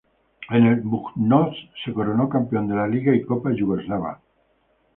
En 0.59 0.63
el 0.69 0.79
Budućnost 0.93 1.77
se 1.83 1.93
coronó 1.99 2.27
campeón 2.37 2.67
de 2.73 2.79
la 2.81 2.89
liga 2.97 3.15
y 3.19 3.23
copa 3.31 3.55
yugoslava. 3.63 4.13